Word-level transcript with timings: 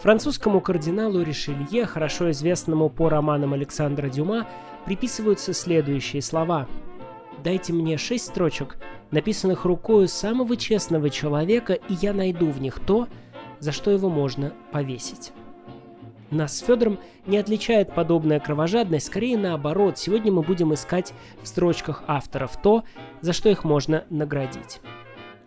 Французскому 0.00 0.60
кардиналу 0.60 1.22
Ришелье, 1.22 1.84
хорошо 1.84 2.30
известному 2.30 2.88
по 2.88 3.08
романам 3.08 3.52
Александра 3.52 4.08
Дюма, 4.08 4.46
приписываются 4.84 5.52
следующие 5.52 6.22
слова. 6.22 6.68
«Дайте 7.42 7.72
мне 7.72 7.98
шесть 7.98 8.26
строчек, 8.26 8.78
написанных 9.10 9.64
рукою 9.64 10.06
самого 10.06 10.56
честного 10.56 11.10
человека, 11.10 11.72
и 11.72 11.94
я 12.00 12.12
найду 12.12 12.50
в 12.50 12.60
них 12.60 12.78
то, 12.78 13.08
за 13.58 13.72
что 13.72 13.90
его 13.90 14.08
можно 14.08 14.52
повесить». 14.70 15.32
Нас 16.30 16.58
с 16.58 16.60
Федором 16.60 16.98
не 17.26 17.38
отличает 17.38 17.92
подобная 17.92 18.38
кровожадность, 18.38 19.06
скорее 19.06 19.36
наоборот, 19.36 19.98
сегодня 19.98 20.30
мы 20.30 20.42
будем 20.42 20.74
искать 20.74 21.12
в 21.42 21.48
строчках 21.48 22.04
авторов 22.06 22.60
то, 22.62 22.84
за 23.20 23.32
что 23.32 23.48
их 23.48 23.64
можно 23.64 24.04
наградить. 24.10 24.80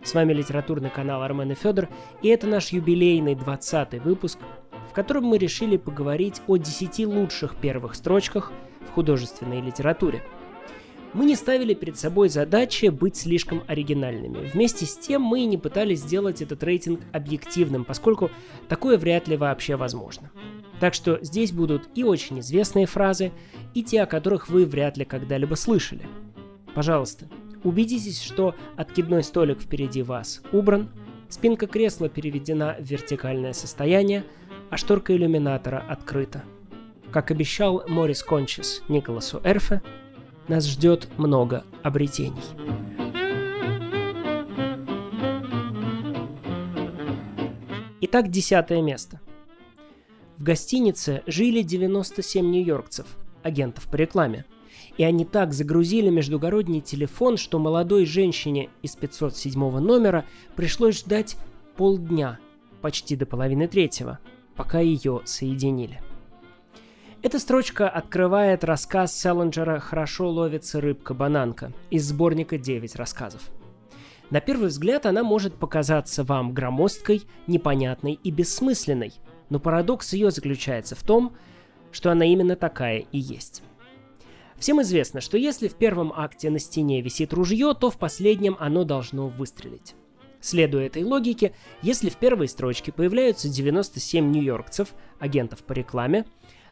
С 0.03 0.13
вами 0.15 0.33
литературный 0.33 0.89
канал 0.89 1.21
Армен 1.21 1.51
и 1.51 1.55
Федор, 1.55 1.87
и 2.21 2.27
это 2.29 2.47
наш 2.47 2.69
юбилейный 2.69 3.35
20 3.35 4.01
выпуск, 4.03 4.39
в 4.89 4.93
котором 4.93 5.25
мы 5.25 5.37
решили 5.37 5.77
поговорить 5.77 6.41
о 6.47 6.57
10 6.57 7.05
лучших 7.05 7.55
первых 7.55 7.95
строчках 7.95 8.51
в 8.89 8.93
художественной 8.93 9.61
литературе. 9.61 10.23
Мы 11.13 11.25
не 11.25 11.35
ставили 11.35 11.73
перед 11.73 11.99
собой 11.99 12.29
задачи 12.29 12.87
быть 12.87 13.17
слишком 13.17 13.63
оригинальными. 13.67 14.47
Вместе 14.47 14.85
с 14.85 14.97
тем 14.97 15.21
мы 15.21 15.43
не 15.43 15.57
пытались 15.57 15.99
сделать 15.99 16.41
этот 16.41 16.63
рейтинг 16.63 17.01
объективным, 17.11 17.83
поскольку 17.83 18.31
такое 18.69 18.97
вряд 18.97 19.27
ли 19.27 19.37
вообще 19.37 19.75
возможно. 19.75 20.31
Так 20.79 20.93
что 20.93 21.19
здесь 21.21 21.51
будут 21.51 21.89
и 21.95 22.03
очень 22.03 22.39
известные 22.39 22.85
фразы, 22.87 23.31
и 23.75 23.83
те, 23.83 24.01
о 24.01 24.07
которых 24.07 24.49
вы 24.49 24.65
вряд 24.65 24.97
ли 24.97 25.05
когда-либо 25.05 25.55
слышали. 25.55 26.07
Пожалуйста, 26.73 27.27
убедитесь, 27.63 28.21
что 28.21 28.55
откидной 28.75 29.23
столик 29.23 29.61
впереди 29.61 30.03
вас 30.03 30.41
убран, 30.51 30.89
спинка 31.29 31.67
кресла 31.67 32.09
переведена 32.09 32.75
в 32.79 32.83
вертикальное 32.83 33.53
состояние, 33.53 34.23
а 34.69 34.77
шторка 34.77 35.15
иллюминатора 35.15 35.83
открыта. 35.87 36.43
Как 37.11 37.31
обещал 37.31 37.83
Морис 37.87 38.23
Кончис 38.23 38.83
Николасу 38.87 39.41
Эрфе, 39.43 39.81
нас 40.47 40.65
ждет 40.65 41.07
много 41.17 41.63
обретений. 41.83 42.41
Итак, 48.01 48.29
десятое 48.29 48.81
место– 48.81 49.21
в 50.41 50.43
гостинице 50.43 51.21
жили 51.27 51.61
97 51.61 52.43
нью-йоркцев, 52.43 53.05
агентов 53.43 53.87
по 53.87 53.95
рекламе. 53.95 54.45
И 54.97 55.03
они 55.03 55.25
так 55.25 55.53
загрузили 55.53 56.09
междугородний 56.09 56.81
телефон, 56.81 57.37
что 57.37 57.59
молодой 57.59 58.05
женщине 58.05 58.69
из 58.81 58.95
507 58.95 59.79
номера 59.79 60.25
пришлось 60.55 60.99
ждать 60.99 61.37
полдня, 61.75 62.39
почти 62.81 63.15
до 63.15 63.25
половины 63.25 63.67
третьего, 63.67 64.19
пока 64.55 64.79
ее 64.79 65.21
соединили. 65.25 66.01
Эта 67.21 67.39
строчка 67.39 67.87
открывает 67.87 68.63
рассказ 68.63 69.17
Селлинджера 69.17 69.79
«Хорошо 69.79 70.29
ловится 70.29 70.81
рыбка-бананка» 70.81 71.71
из 71.89 72.07
сборника 72.07 72.55
«9 72.55 72.97
рассказов». 72.97 73.41
На 74.29 74.39
первый 74.39 74.69
взгляд 74.69 75.05
она 75.05 75.23
может 75.23 75.55
показаться 75.55 76.23
вам 76.23 76.53
громоздкой, 76.53 77.23
непонятной 77.47 78.19
и 78.23 78.31
бессмысленной– 78.31 79.13
но 79.51 79.59
парадокс 79.59 80.13
ее 80.13 80.31
заключается 80.31 80.95
в 80.95 81.03
том, 81.03 81.35
что 81.91 82.09
она 82.09 82.25
именно 82.25 82.55
такая 82.55 82.99
и 83.11 83.19
есть. 83.19 83.61
Всем 84.61 84.79
известно, 84.83 85.21
что 85.21 85.39
если 85.39 85.67
в 85.67 85.73
первом 85.73 86.13
акте 86.15 86.51
на 86.51 86.59
стене 86.59 87.01
висит 87.01 87.33
ружье, 87.33 87.73
то 87.73 87.89
в 87.89 87.97
последнем 87.97 88.55
оно 88.59 88.83
должно 88.83 89.27
выстрелить. 89.27 89.95
Следуя 90.39 90.85
этой 90.85 91.03
логике, 91.03 91.53
если 91.81 92.09
в 92.09 92.17
первой 92.17 92.47
строчке 92.47 92.91
появляются 92.91 93.49
97 93.49 94.31
нью-йоркцев, 94.31 94.89
агентов 95.17 95.63
по 95.63 95.73
рекламе, 95.73 96.27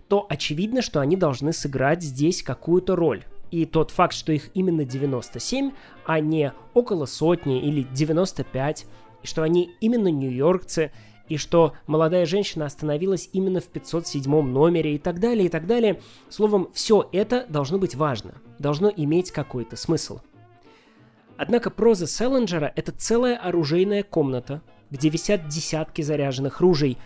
то 0.07 0.23
очевидно, 0.29 0.83
что 0.83 0.99
они 0.99 1.15
должны 1.15 1.51
сыграть 1.51 2.03
здесь 2.03 2.43
какую-то 2.43 2.95
роль. 2.95 3.23
И 3.49 3.65
тот 3.65 3.89
факт, 3.89 4.13
что 4.13 4.31
их 4.31 4.51
именно 4.53 4.85
97, 4.85 5.71
а 6.05 6.19
не 6.19 6.53
около 6.75 7.07
сотни 7.07 7.59
или 7.59 7.81
95, 7.81 8.85
и 9.23 9.27
что 9.27 9.41
они 9.41 9.71
именно 9.81 10.09
нью-йоркцы, 10.09 10.91
и 11.29 11.37
что 11.37 11.73
молодая 11.87 12.25
женщина 12.25 12.65
остановилась 12.65 13.29
именно 13.31 13.61
в 13.61 13.67
507 13.67 14.41
номере 14.41 14.95
и 14.95 14.97
так 14.97 15.19
далее, 15.19 15.45
и 15.45 15.49
так 15.49 15.67
далее. 15.67 16.01
Словом, 16.27 16.69
все 16.73 17.07
это 17.11 17.45
должно 17.47 17.77
быть 17.77 17.95
важно, 17.95 18.33
должно 18.57 18.91
иметь 18.93 19.31
какой-то 19.31 19.77
смысл. 19.77 20.19
Однако 21.37 21.69
проза 21.69 22.05
Селлинджера— 22.05 22.73
это 22.75 22.91
целая 22.91 23.37
оружейная 23.37 24.03
комната, 24.03 24.61
где 24.89 25.07
висят 25.09 25.47
десятки 25.47 26.01
заряженных 26.01 26.59
ружей, 26.59 26.97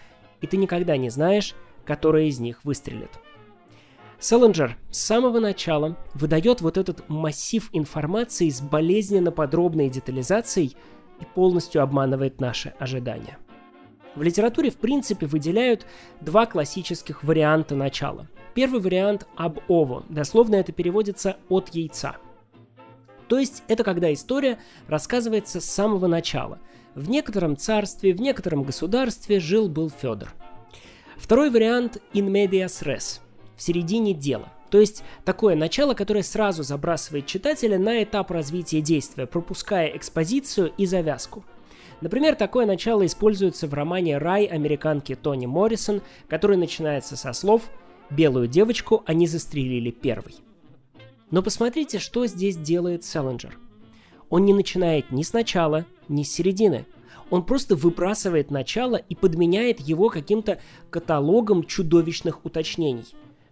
и 0.42 0.48
ты 0.48 0.58
никогда 0.58 0.98
не 0.98 1.10
знаешь, 1.10 1.54
которая 1.86 2.24
из 2.24 2.40
них 2.40 2.64
выстрелит. 2.64 3.12
Селлинджер 4.20 4.78
с 4.90 5.00
самого 5.00 5.40
начала 5.40 5.98
выдает 6.14 6.62
вот 6.62 6.78
этот 6.78 7.10
массив 7.10 7.70
информации 7.74 8.50
с 8.50 8.62
болезненно 8.62 9.32
подробной 9.32 9.90
детализацией 9.90 10.78
и 11.20 11.26
полностью 11.36 11.84
обманывает 11.84 12.40
наши 12.40 12.74
ожидания. 12.80 13.38
В 14.16 14.22
литературе, 14.22 14.70
в 14.70 14.78
принципе, 14.78 15.26
выделяют 15.26 15.86
два 16.22 16.46
классических 16.46 17.24
варианта 17.24 17.76
начала. 17.76 18.28
Первый 18.54 18.80
вариант 18.80 19.28
«об 19.36 19.60
ово», 19.68 20.06
дословно 20.10 20.56
это 20.56 20.72
переводится 20.72 21.38
«от 21.50 21.70
яйца». 21.70 22.18
То 23.28 23.40
есть 23.40 23.64
это 23.68 23.84
когда 23.84 24.14
история 24.14 24.60
рассказывается 24.88 25.60
с 25.60 25.66
самого 25.66 26.06
начала. 26.06 26.60
В 26.94 27.10
некотором 27.10 27.58
царстве, 27.58 28.14
в 28.14 28.22
некотором 28.22 28.64
государстве 28.64 29.40
жил-был 29.40 29.90
Федор. 29.90 30.32
Второй 31.18 31.50
вариант 31.50 31.98
«in 32.14 32.28
medias 32.28 32.84
res»– 32.84 33.22
в 33.56 33.62
середине 33.64 34.14
дела. 34.14 34.50
То 34.70 34.80
есть 34.80 35.04
такое 35.26 35.56
начало, 35.56 35.96
которое 35.96 36.24
сразу 36.24 36.62
забрасывает 36.62 37.26
читателя 37.26 37.80
на 37.80 38.04
этап 38.04 38.30
развития 38.30 38.82
действия, 38.82 39.26
пропуская 39.26 39.88
экспозицию 39.88 40.72
и 40.78 40.86
завязку– 40.86 41.44
Например, 42.04 42.36
такое 42.36 42.66
начало 42.66 43.06
используется 43.06 43.66
в 43.66 43.74
романе 43.74 44.18
«Рай» 44.18 44.44
американки 44.44 45.16
Тони 45.16 45.46
Моррисон, 45.46 46.02
который 46.28 46.58
начинается 46.58 47.16
со 47.16 47.32
слов 47.32 47.70
«Белую 48.10 48.50
девочку 48.50 49.04
они 49.06 49.26
застрелили 49.26 49.90
первой». 49.90 50.36
Но 51.32 51.42
посмотрите, 51.42 52.00
что 52.00 52.28
здесь 52.28 52.58
делает 52.58 53.06
Селлинджер. 53.06 53.58
Он 54.30 54.44
не 54.44 54.54
начинает 54.54 55.12
ни 55.12 55.24
с 55.24 55.32
начала, 55.32 55.86
ни 56.10 56.24
с 56.24 56.34
середины. 56.34 56.86
Он 57.30 57.46
просто 57.46 57.78
выбрасывает 57.78 58.52
начало 58.52 58.98
и 58.98 59.16
подменяет 59.16 59.80
его 59.80 60.10
каким-то 60.10 60.60
каталогом 60.90 61.64
чудовищных 61.64 62.44
уточнений. 62.44 63.06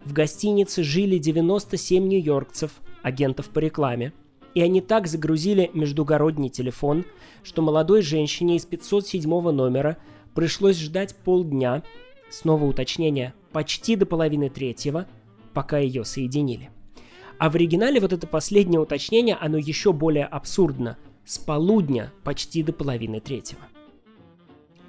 В 0.04 0.12
гостинице 0.12 0.82
жили 0.82 1.16
97 1.16 2.06
нью-йоркцев, 2.06 2.70
агентов 3.02 3.48
по 3.48 3.60
рекламе– 3.60 4.12
и 4.54 4.60
они 4.60 4.80
так 4.80 5.06
загрузили 5.06 5.70
междугородний 5.74 6.48
телефон, 6.48 7.04
что 7.42 7.62
молодой 7.62 8.02
женщине 8.02 8.56
из 8.56 8.66
507 8.66 9.28
номера 9.50 9.98
пришлось 10.34 10.78
ждать 10.78 11.14
полдня, 11.16 11.82
снова 12.30 12.64
уточнение, 12.64 13.34
почти 13.52 13.96
до 13.96 14.06
половины 14.06 14.50
третьего, 14.50 15.06
пока 15.54 15.78
ее 15.78 16.04
соединили. 16.04 16.70
А 17.38 17.50
в 17.50 17.54
оригинале 17.54 18.00
вот 18.00 18.12
это 18.12 18.26
последнее 18.26 18.80
уточнение, 18.80 19.36
оно 19.36 19.58
еще 19.58 19.92
более 19.92 20.26
абсурдно. 20.26 20.96
С 21.24 21.38
полудня 21.38 22.12
почти 22.24 22.62
до 22.62 22.72
половины 22.72 23.20
третьего. 23.20 23.62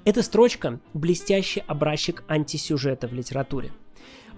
Эта 0.04 0.22
строчка– 0.22 0.80
блестящий 0.94 1.62
образчик 1.66 2.24
антисюжета 2.28 3.08
в 3.08 3.14
литературе– 3.14 3.72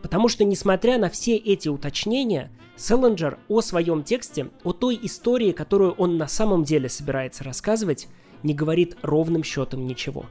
Потому 0.03 0.29
что, 0.29 0.45
несмотря 0.45 0.99
на 0.99 1.11
все 1.11 1.37
эти 1.37 1.69
уточнения, 1.69 2.51
Селлинджер 2.77 3.39
о 3.49 3.61
своем 3.63 4.03
тексте, 4.03 4.51
о 4.63 4.73
той 4.73 4.99
истории, 5.03 5.53
которую 5.53 5.93
он 5.93 6.19
на 6.19 6.29
самом 6.29 6.65
деле 6.65 6.89
собирается 6.89 7.43
рассказывать, 7.43 8.09
не 8.43 8.55
говорит 8.55 8.97
ровным 9.03 9.43
счетом 9.43 9.87
ничего. 9.87 10.27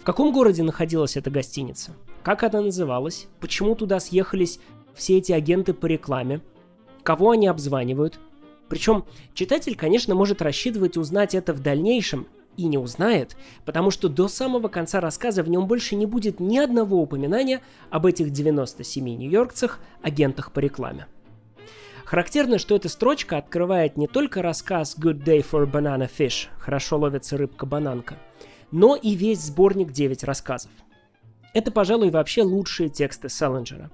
В 0.00 0.04
каком 0.04 0.32
городе 0.32 0.64
находилась 0.64 1.16
эта 1.16 1.30
гостиница? 1.30 1.94
Как 2.24 2.42
она 2.42 2.60
называлась? 2.60 3.28
Почему 3.38 3.76
туда 3.76 4.00
съехались 4.00 4.58
все 4.94 5.18
эти 5.18 5.30
агенты 5.30 5.74
по 5.74 5.86
рекламе? 5.86 6.40
Кого 7.04 7.30
они 7.30 7.46
обзванивают? 7.46 8.18
Причем 8.68 9.04
читатель, 9.34 9.76
конечно, 9.76 10.14
может 10.14 10.42
рассчитывать 10.42 10.96
узнать 10.96 11.34
это 11.34 11.52
в 11.52 11.60
дальнейшем, 11.60 12.26
и 12.56 12.66
не 12.66 12.78
узнает, 12.78 13.36
потому 13.64 13.90
что 13.90 14.08
до 14.08 14.28
самого 14.28 14.68
конца 14.68 15.00
рассказа 15.00 15.42
в 15.42 15.48
нем 15.48 15.66
больше 15.66 15.96
не 15.96 16.06
будет 16.06 16.40
ни 16.40 16.58
одного 16.58 17.00
упоминания 17.00 17.60
об 17.90 18.06
этих 18.06 18.30
97 18.30 19.04
нью-йоркцах, 19.04 19.80
агентах 20.02 20.52
по 20.52 20.58
рекламе. 20.58 21.06
Характерно, 22.04 22.58
что 22.58 22.76
эта 22.76 22.88
строчка 22.88 23.38
открывает 23.38 23.96
не 23.96 24.06
только 24.06 24.42
рассказ 24.42 24.96
«Good 24.98 25.24
day 25.24 25.44
for 25.48 25.70
banana 25.70 26.10
fish»– 26.14 26.48
«Хорошо 26.58 26.98
ловится 26.98 27.38
рыбка-бананка», 27.38 28.18
но 28.70 28.96
и 28.96 29.14
весь 29.14 29.40
сборник 29.40 29.92
9 29.92 30.24
рассказов. 30.24 30.70
Это, 31.54 31.70
пожалуй, 31.70 32.10
вообще 32.10 32.42
лучшие 32.42 32.88
тексты 32.88 33.28
Селлинджера. 33.28 33.90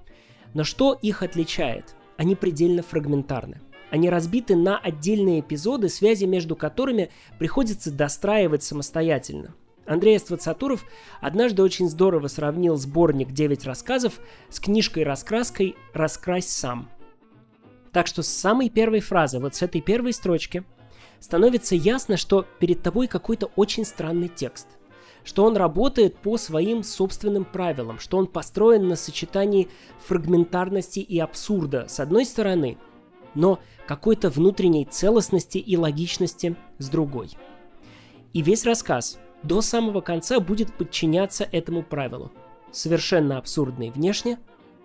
Но 0.55 0.64
что 0.64 0.94
их 0.94 1.22
отличает? 1.22 1.94
Они 2.16 2.34
предельно 2.34 2.82
фрагментарны. 2.82 3.60
Они 3.90 4.11
разбиты 4.11 4.55
на 4.56 4.79
отдельные 4.79 5.40
эпизоды, 5.40 5.88
связи 5.88 6.25
между 6.25 6.56
которыми 6.56 7.11
приходится 7.38 7.90
достраивать 7.90 8.62
самостоятельно. 8.62 9.55
Андрей 9.87 10.19
Ствацатуров 10.19 10.85
однажды 11.20 11.62
очень 11.62 11.88
здорово 11.88 12.29
сравнил 12.29 12.76
сборник 12.76 13.32
«Девять 13.32 13.64
рассказов» 13.64 14.20
с 14.50 14.61
книжкой-раскраской 14.61 15.76
«Раскрась 15.94 16.49
сам». 16.49 16.90
Так 17.93 18.06
что 18.06 18.23
с 18.23 18.29
самой 18.29 18.69
первой 18.69 19.00
фразы, 19.00 19.38
вот 19.38 19.55
с 19.55 19.62
этой 19.62 19.81
первой 19.81 20.12
строчки, 20.12 20.62
становится 21.20 21.75
ясно, 21.75 22.19
что 22.19 22.44
перед 22.61 22.82
тобой 22.82 23.06
какой-то 23.06 23.50
очень 23.56 23.84
странный 23.84 24.29
текст 24.29 24.69
что 25.25 25.44
он 25.44 25.58
работает 25.58 26.17
по 26.17 26.38
своим 26.38 26.82
собственным 26.82 27.44
правилам, 27.44 27.99
что 27.99 28.17
он 28.17 28.29
построен 28.29 28.88
на 28.88 28.96
сочетании 28.96 29.69
фрагментарности 30.06 31.00
и 31.00 31.19
абсурда 31.19 31.84
с 31.87 32.00
одной 32.00 32.25
стороны, 32.25 32.79
но 33.34 33.58
какой-то 33.86 34.30
внутренней 34.30 34.84
целостности 34.84 35.58
и 35.58 35.76
логичности 35.76 36.56
с 36.78 36.88
другой. 36.88 37.30
И 38.32 38.42
весь 38.42 38.64
рассказ 38.64 39.19
до 39.42 39.60
самого 39.60 40.00
конца 40.00 40.40
будет 40.40 40.75
подчиняться 40.75 41.48
этому 41.50 41.82
правилу. 41.82 42.30
Совершенно 42.72 43.38
абсурдный 43.38 43.90
внешне, 43.90 44.38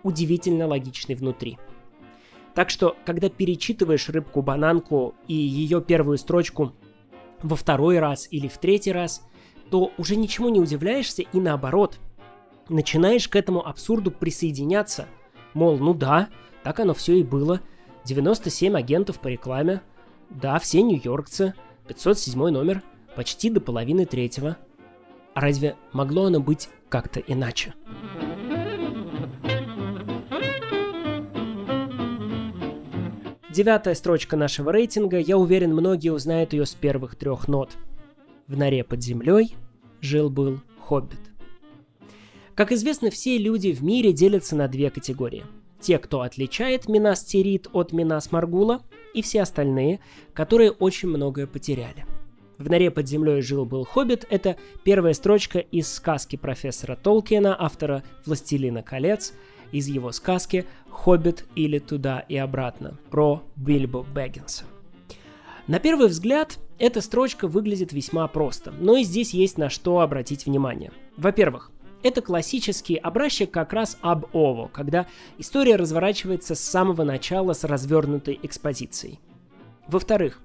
удивительно 0.04 0.68
логичный 0.68 1.16
внутри. 1.16 1.57
Так 2.54 2.69
что, 2.69 2.95
когда 3.06 3.30
перечитываешь 3.30 4.10
рыбку-бананку 4.10 5.16
и 5.28 5.34
ее 5.34 5.81
первую 5.81 6.18
строчку 6.18 6.74
во 7.42 7.56
второй 7.56 8.00
раз 8.00 8.28
или 8.31 8.48
в 8.48 8.57
третий 8.57 8.92
раз– 8.92 9.25
то 9.74 9.92
уже 9.98 10.18
ничему 10.18 10.50
не 10.50 10.60
удивляешься 10.60 11.24
и 11.24 11.39
наоборот, 11.39 11.98
начинаешь 12.69 13.28
к 13.28 13.36
этому 13.36 13.68
абсурду 13.68 14.12
присоединяться. 14.12 15.07
Мол, 15.56 15.80
ну 15.80 15.96
да, 15.96 16.30
так 16.63 16.80
оно 16.80 16.94
все 16.94 17.16
и 17.16 17.24
было. 17.24 17.60
97 18.06 18.76
агентов 18.76 19.20
по 19.20 19.28
рекламе. 19.28 19.82
Да, 20.30 20.60
все 20.60 20.82
нью-йоркцы. 20.82 21.54
507 21.88 22.50
номер. 22.50 22.82
Почти 23.16 23.50
до 23.50 23.62
половины 23.62 24.06
третьего. 24.06 24.58
А 25.34 25.42
разве 25.42 25.76
могло 25.92 26.26
оно 26.26 26.40
быть 26.40 26.70
как-то 26.90 27.20
иначе? 27.20 27.74
Девятая 33.50 33.94
строчка 33.94 34.36
нашего 34.36 34.72
рейтинга. 34.72 35.20
Я 35.20 35.38
уверен, 35.38 35.74
многие 35.74 36.10
узнают 36.10 36.54
ее 36.54 36.66
с 36.66 36.74
первых 36.74 37.16
трех 37.16 37.48
нот. 37.48 37.78
В 38.48 38.58
норе 38.58 38.84
под 38.84 39.02
землей 39.04 39.56
жил-был 40.02 40.62
хоббит. 40.80 41.20
Как 42.56 42.72
известно, 42.72 43.10
все 43.10 43.38
люди 43.38 43.72
в 43.72 43.84
мире 43.84 44.12
делятся 44.12 44.56
на 44.56 44.68
две 44.68 44.90
категории. 44.90 45.44
Те, 45.84 45.98
кто 45.98 46.22
отличает 46.22 46.88
Минас 46.88 47.26
Тирит 47.26 47.68
от 47.74 47.92
Минас 47.92 48.32
Маргула, 48.32 48.84
и 49.14 49.22
все 49.22 49.42
остальные, 49.42 50.00
которые 50.34 50.72
очень 50.72 51.10
многое 51.10 51.46
потеряли. 51.46 52.06
В 52.58 52.70
норе 52.70 52.90
под 52.90 53.06
землей 53.10 53.42
жил-был 53.42 53.84
хоббит– 53.84 54.26
это 54.30 54.56
первая 54.86 55.14
строчка 55.14 55.60
из 55.60 55.92
сказки 55.94 56.38
профессора 56.38 56.96
Толкиена, 56.96 57.62
автора 57.62 58.02
«Властелина 58.26 58.82
колец», 58.82 59.34
из 59.74 59.88
его 59.88 60.14
сказки 60.14 60.66
«Хоббит 60.90 61.44
или 61.56 61.80
туда 61.80 62.20
и 62.30 62.38
обратно» 62.38 62.98
про 63.12 63.44
Бильбо 63.58 64.04
Бэггинса. 64.04 64.64
На 65.68 65.80
первый 65.80 66.08
взгляд, 66.08 66.60
эта 66.80 67.02
строчка 67.02 67.50
выглядит 67.50 67.92
весьма 67.92 68.26
просто, 68.30 68.72
но 68.72 68.96
и 68.96 69.04
здесь 69.04 69.34
есть 69.34 69.58
на 69.58 69.70
что 69.70 70.00
обратить 70.00 70.46
внимание. 70.46 70.94
Во-первых, 71.18 71.73
это 72.04 72.22
классический 72.22 72.98
образчик 72.98 73.50
как 73.50 73.74
раз 73.74 73.98
об 74.02 74.26
Ово, 74.34 74.68
когда 74.68 75.08
история 75.38 75.78
разворачивается 75.78 76.54
с 76.54 76.60
самого 76.60 77.04
начала 77.04 77.54
с 77.54 77.64
развернутой 77.64 78.40
экспозицией. 78.44 79.20
Во-вторых, 79.88 80.40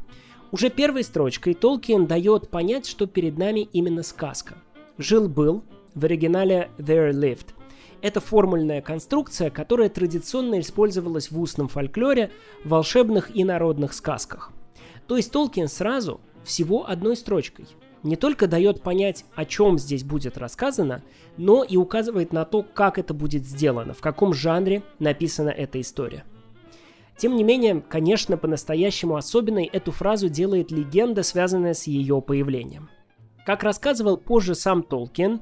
уже 0.51 0.71
первой 0.71 1.05
строчкой 1.05 1.55
Толкин 1.55 2.07
дает 2.07 2.49
понять, 2.49 2.87
что 2.87 3.07
перед 3.07 3.37
нами 3.37 3.69
именно 3.73 4.03
сказка. 4.03 4.55
Жил-был, 4.97 5.63
в 5.95 6.05
оригинале 6.05 6.71
there 6.79 7.13
lived. 7.13 7.49
Это 8.01 8.21
формульная 8.21 8.81
конструкция, 8.81 9.51
которая 9.51 9.89
традиционно 9.89 10.61
использовалась 10.61 11.31
в 11.31 11.41
устном 11.41 11.69
фольклоре, 11.69 12.31
волшебных 12.65 13.35
и 13.35 13.43
народных 13.43 13.93
сказках. 13.93 14.53
То 15.09 15.17
есть 15.17 15.33
Толкин 15.33 15.69
сразу, 15.69 16.21
всего 16.45 16.89
одной 16.89 17.17
строчкой, 17.17 17.67
не 18.03 18.17
только 18.17 18.47
дает 18.47 18.83
понять, 18.83 19.25
о 19.35 19.45
чем 19.45 19.79
здесь 19.79 20.05
будет 20.05 20.39
рассказано, 20.39 21.03
но 21.37 21.65
и 21.65 21.77
указывает 21.77 22.33
на 22.33 22.45
то, 22.45 22.63
как 22.63 22.99
это 22.99 23.15
будет 23.15 23.45
сделано, 23.45 23.95
в 23.95 24.01
каком 24.01 24.33
жанре 24.33 24.83
написана 24.99 25.51
эта 25.51 25.81
история. 25.81 26.25
Тем 27.17 27.35
не 27.35 27.43
менее, 27.43 27.83
конечно, 27.89 28.37
по-настоящему 28.37 29.17
особенной 29.17 29.65
эту 29.65 29.91
фразу 29.91 30.29
делает 30.29 30.71
легенда, 30.71 31.23
связанная 31.23 31.75
с 31.75 31.87
ее 31.87 32.23
появлением. 32.23 32.91
Как 33.45 33.65
рассказывал 33.65 34.17
позже 34.17 34.55
сам 34.55 34.83
Толкин, 34.83 35.41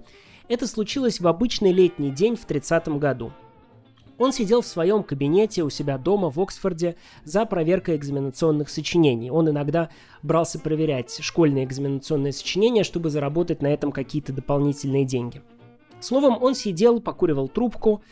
это 0.49 0.67
случилось 0.67 1.21
в 1.21 1.27
обычный 1.27 1.73
летний 1.73 2.11
день 2.11 2.37
в 2.37 2.45
30 2.47 2.89
году– 2.89 3.33
он 4.19 4.33
сидел 4.33 4.63
в 4.63 4.67
своем 4.67 5.03
кабинете 5.03 5.63
у 5.63 5.71
себя 5.71 5.99
дома 5.99 6.31
в 6.31 6.41
Оксфорде 6.41 6.97
за 7.25 7.45
проверкой 7.45 7.97
экзаменационных 7.97 8.71
сочинений. 8.71 9.31
Он 9.31 9.51
иногда 9.51 9.91
брался 10.23 10.59
проверять 10.59 11.19
школьные 11.21 11.65
экзаменационные 11.65 12.33
сочинения, 12.33 12.83
чтобы 12.83 13.11
заработать 13.11 13.63
на 13.63 13.69
этом 13.69 13.93
какие-то 13.93 14.33
дополнительные 14.33 15.05
деньги. 15.05 15.43
Словом, 16.01 16.43
он 16.43 16.55
сидел, 16.55 17.01
покуривал 17.01 17.49
трубку, 17.49 18.03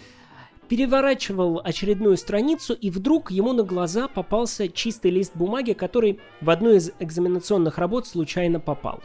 переворачивал 0.68 1.60
очередную 1.62 2.16
страницу, 2.16 2.74
и 2.74 2.90
вдруг 2.90 3.30
ему 3.30 3.52
на 3.52 3.62
глаза 3.62 4.08
попался 4.08 4.68
чистый 4.68 5.10
лист 5.10 5.32
бумаги, 5.34 5.72
который 5.72 6.20
в 6.40 6.50
одну 6.50 6.72
из 6.72 6.92
экзаменационных 6.98 7.78
работ 7.78 8.06
случайно 8.06 8.60
попал. 8.60 9.00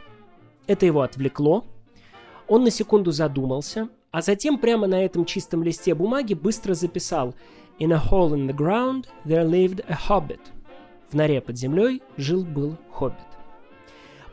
Это 0.68 0.86
его 0.86 1.02
отвлекло. 1.02 1.66
Он 2.48 2.64
на 2.64 2.72
секунду 2.72 3.12
задумался, 3.12 3.90
а 4.12 4.22
затем 4.22 4.58
прямо 4.58 4.88
на 4.88 5.04
этом 5.04 5.26
чистом 5.26 5.64
листе 5.64 5.94
бумаги 5.94 6.34
быстро 6.34 6.74
записал 6.74 7.36
«In 7.80 7.94
a 7.94 8.02
hole 8.12 8.32
in 8.32 8.48
the 8.48 8.56
ground 8.56 9.06
there 9.26 9.48
lived 9.48 9.86
a 9.88 9.98
hobbit». 10.10 10.40
В 11.10 11.16
норе 11.16 11.42
под 11.42 11.58
землей 11.58 12.02
жил-был 12.18 12.78
хоббит. 12.92 13.30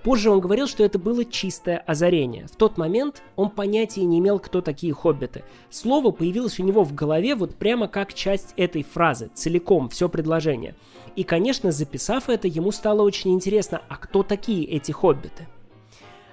Позже 0.07 0.31
он 0.31 0.39
говорил, 0.39 0.69
что 0.69 0.85
это 0.85 1.01
было 1.01 1.25
чистое 1.25 1.79
озарение. 1.79 2.47
В 2.47 2.55
тот 2.55 2.79
момент 2.79 3.25
он 3.35 3.51
понятия 3.51 4.05
не 4.05 4.21
имел, 4.21 4.39
кто 4.39 4.61
такие 4.61 4.93
хоббиты. 4.93 5.43
Слово 5.69 6.13
появилось 6.13 6.61
у 6.61 6.63
него 6.63 6.85
в 6.85 6.95
голове 6.95 7.35
вот 7.35 7.57
прямо 7.57 7.89
как 7.89 8.15
часть 8.15 8.55
этой 8.57 8.85
фразы, 8.85 9.31
целиком, 9.35 9.89
все 9.89 10.09
предложение. 10.09 10.77
И, 11.17 11.25
конечно, 11.25 11.73
записав 11.73 12.29
это, 12.29 12.47
ему 12.47 12.71
стало 12.71 13.03
очень 13.03 13.33
интересно, 13.33 13.83
а 13.89 13.97
кто 13.97 14.23
такие 14.23 14.65
эти 14.67 14.93
хоббиты? 14.93 15.49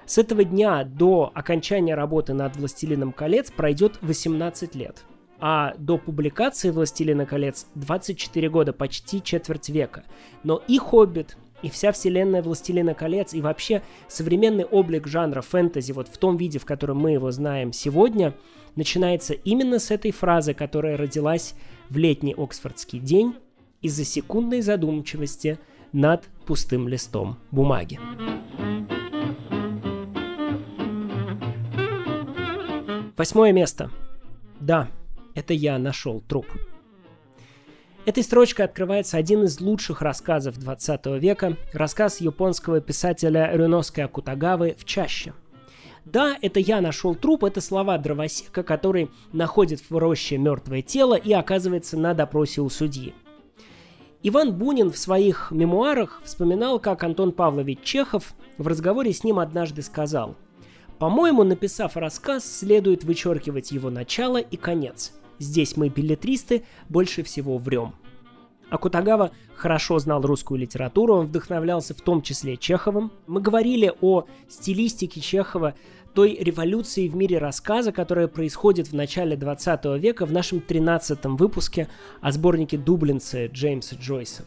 С 0.06 0.18
этого 0.18 0.44
дня 0.44 0.84
до 0.84 1.30
окончания 1.34 1.94
работы 1.94 2.34
над 2.34 2.56
«Властелином 2.56 3.12
колец» 3.12 3.50
пройдет 3.50 3.98
18 4.02 4.74
лет, 4.74 5.04
а 5.40 5.74
до 5.78 5.96
публикации 5.96 6.70
«Властелина 6.70 7.24
колец» 7.24 7.66
24 7.74 8.50
года, 8.50 8.72
почти 8.74 9.22
четверть 9.22 9.70
века. 9.70 10.04
Но 10.42 10.62
и 10.68 10.78
«Хоббит», 10.78 11.38
и 11.62 11.70
вся 11.70 11.90
вселенная 11.92 12.42
«Властелина 12.42 12.92
колец», 12.92 13.32
и 13.32 13.40
вообще 13.40 13.80
современный 14.06 14.66
облик 14.66 15.06
жанра 15.06 15.40
фэнтези, 15.40 15.92
вот 15.92 16.08
в 16.08 16.18
том 16.18 16.36
виде, 16.36 16.58
в 16.58 16.66
котором 16.66 16.98
мы 16.98 17.12
его 17.12 17.30
знаем 17.30 17.72
сегодня, 17.72 18.34
начинается 18.76 19.32
именно 19.32 19.78
с 19.78 19.90
этой 19.90 20.10
фразы, 20.10 20.52
которая 20.52 20.98
родилась 20.98 21.54
в 21.88 21.96
летний 21.96 22.34
Оксфордский 22.36 22.98
день 22.98 23.36
из-за 23.80 24.04
секундной 24.04 24.60
задумчивости 24.60 25.58
над 25.92 26.24
пустым 26.44 26.88
листом 26.88 27.38
бумаги. 27.50 27.98
Восьмое 33.16 33.52
место. 33.52 33.92
Да, 34.58 34.88
это 35.36 35.54
я 35.54 35.78
нашел 35.78 36.20
труп. 36.20 36.46
Этой 38.06 38.24
строчкой 38.24 38.64
открывается 38.64 39.16
один 39.16 39.44
из 39.44 39.60
лучших 39.60 40.02
рассказов 40.02 40.58
20 40.58 41.06
века, 41.20 41.56
рассказ 41.72 42.20
японского 42.20 42.80
писателя 42.80 43.50
Рюноски 43.52 44.00
Акутагавы 44.00 44.74
«В 44.76 44.84
чаще». 44.84 45.32
Да, 46.04 46.36
это 46.42 46.58
я 46.58 46.80
нашел 46.80 47.14
труп, 47.14 47.44
это 47.44 47.60
слова 47.60 47.96
дровосека, 47.98 48.64
который 48.64 49.10
находит 49.32 49.80
в 49.88 49.96
роще 49.96 50.36
мертвое 50.36 50.82
тело 50.82 51.14
и 51.14 51.32
оказывается 51.32 51.96
на 51.96 52.14
допросе 52.14 52.62
у 52.62 52.68
судьи. 52.68 53.14
Иван 54.24 54.52
Бунин 54.58 54.90
в 54.90 54.98
своих 54.98 55.52
мемуарах 55.52 56.20
вспоминал, 56.24 56.80
как 56.80 57.04
Антон 57.04 57.30
Павлович 57.30 57.78
Чехов 57.84 58.34
в 58.58 58.66
разговоре 58.66 59.12
с 59.12 59.22
ним 59.22 59.38
однажды 59.38 59.82
сказал– 59.82 60.34
по-моему, 60.98 61.44
написав 61.44 61.96
рассказ, 61.96 62.44
следует 62.44 63.04
вычеркивать 63.04 63.72
его 63.72 63.90
начало 63.90 64.38
и 64.38 64.56
конец. 64.56 65.12
Здесь 65.38 65.76
мы, 65.76 65.88
билетристы, 65.88 66.64
больше 66.88 67.22
всего 67.22 67.58
врем. 67.58 67.94
Акутагава 68.70 69.30
хорошо 69.54 69.98
знал 69.98 70.22
русскую 70.22 70.58
литературу, 70.58 71.14
он 71.16 71.26
вдохновлялся 71.26 71.94
в 71.94 72.00
том 72.00 72.22
числе 72.22 72.56
Чеховым. 72.56 73.12
Мы 73.26 73.40
говорили 73.40 73.92
о 74.00 74.24
стилистике 74.48 75.20
Чехова, 75.20 75.74
той 76.14 76.36
революции 76.40 77.08
в 77.08 77.16
мире 77.16 77.38
рассказа, 77.38 77.90
которая 77.90 78.28
происходит 78.28 78.88
в 78.88 78.94
начале 78.94 79.36
20 79.36 79.84
века 80.00 80.26
в 80.26 80.32
нашем 80.32 80.60
13 80.60 81.24
выпуске 81.24 81.88
о 82.20 82.30
сборнике 82.30 82.78
дублинца 82.78 83.46
Джеймса 83.46 83.96
Джойса. 83.96 84.44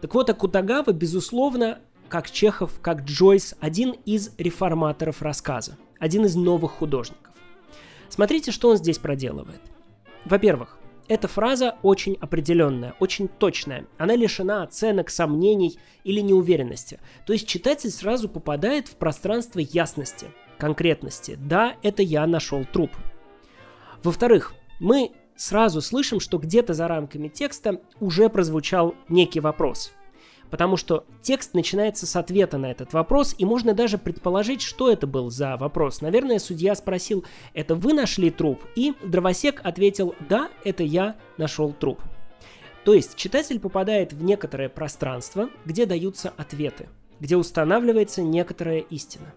Так 0.00 0.14
вот, 0.14 0.30
Акутагава, 0.30 0.92
безусловно, 0.92 1.78
как 2.08 2.30
Чехов, 2.30 2.80
как 2.80 3.02
Джойс, 3.02 3.54
один 3.60 3.96
из 4.04 4.32
реформаторов 4.38 5.22
рассказа, 5.22 5.76
один 5.98 6.24
из 6.24 6.34
новых 6.34 6.72
художников. 6.72 7.34
Смотрите, 8.08 8.50
что 8.50 8.70
он 8.70 8.76
здесь 8.76 8.98
проделывает. 8.98 9.60
Во-первых, 10.24 10.78
эта 11.08 11.26
фраза 11.26 11.76
очень 11.82 12.18
определенная, 12.20 12.94
очень 13.00 13.28
точная. 13.28 13.86
Она 13.96 14.14
лишена 14.14 14.62
оценок, 14.62 15.08
сомнений 15.08 15.78
или 16.04 16.20
неуверенности. 16.20 17.00
То 17.24 17.32
есть 17.32 17.46
читатель 17.46 17.90
сразу 17.90 18.28
попадает 18.28 18.88
в 18.88 18.96
пространство 18.96 19.58
ясности, 19.58 20.28
конкретности. 20.58 21.38
Да, 21.40 21.76
это 21.82 22.02
я 22.02 22.26
нашел 22.26 22.64
труп. 22.64 22.90
Во-вторых, 24.02 24.54
мы 24.80 25.12
сразу 25.34 25.80
слышим, 25.80 26.20
что 26.20 26.38
где-то 26.38 26.74
за 26.74 26.88
рамками 26.88 27.28
текста 27.28 27.80
уже 28.00 28.28
прозвучал 28.28 28.94
некий 29.08 29.40
вопрос. 29.40 29.92
Потому 30.50 30.76
что 30.76 31.04
текст 31.20 31.54
начинается 31.54 32.06
с 32.06 32.16
ответа 32.16 32.56
на 32.58 32.70
этот 32.70 32.92
вопрос, 32.92 33.34
и 33.36 33.44
можно 33.44 33.74
даже 33.74 33.98
предположить, 33.98 34.62
что 34.62 34.90
это 34.90 35.06
был 35.06 35.30
за 35.30 35.56
вопрос. 35.56 36.00
Наверное, 36.00 36.38
судья 36.38 36.74
спросил, 36.74 37.24
это 37.52 37.74
вы 37.74 37.92
нашли 37.92 38.30
труп? 38.30 38.62
И 38.74 38.94
дровосек 39.04 39.60
ответил, 39.64 40.14
да, 40.28 40.48
это 40.64 40.82
я 40.82 41.16
нашел 41.36 41.72
труп. 41.72 42.00
То 42.84 42.94
есть 42.94 43.16
читатель 43.16 43.60
попадает 43.60 44.14
в 44.14 44.22
некоторое 44.22 44.70
пространство, 44.70 45.50
где 45.66 45.84
даются 45.84 46.32
ответы, 46.36 46.88
где 47.20 47.36
устанавливается 47.36 48.22
некоторая 48.22 48.78
истина. 48.78 49.34